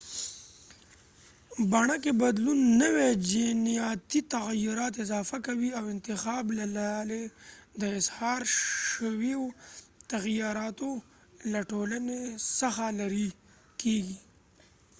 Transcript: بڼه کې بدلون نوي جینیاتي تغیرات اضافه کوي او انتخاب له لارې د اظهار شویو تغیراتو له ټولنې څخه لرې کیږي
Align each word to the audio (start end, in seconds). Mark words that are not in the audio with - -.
بڼه 1.71 1.95
کې 2.03 2.11
بدلون 2.21 2.59
نوي 2.81 3.09
جینیاتي 3.29 4.19
تغیرات 4.35 4.93
اضافه 5.05 5.37
کوي 5.47 5.69
او 5.77 5.83
انتخاب 5.95 6.45
له 6.59 6.65
لارې 6.77 7.23
د 7.79 7.83
اظهار 7.99 8.41
شویو 8.89 9.43
تغیراتو 10.11 10.91
له 11.51 11.61
ټولنې 11.71 12.21
څخه 12.59 12.83
لرې 12.99 13.27
کیږي 13.81 14.17